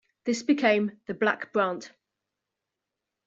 This 0.23 0.41
became 0.41 0.99
the 1.05 1.13
Black 1.13 1.53
Brant. 1.53 1.91